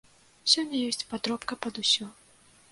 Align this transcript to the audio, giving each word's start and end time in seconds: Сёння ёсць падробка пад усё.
Сёння 0.53 0.81
ёсць 0.87 1.03
падробка 1.13 1.61
пад 1.67 1.73
усё. 1.85 2.05